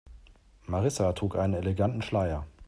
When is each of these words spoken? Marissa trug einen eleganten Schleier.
Marissa 0.67 1.13
trug 1.13 1.35
einen 1.35 1.53
eleganten 1.53 2.01
Schleier. 2.01 2.47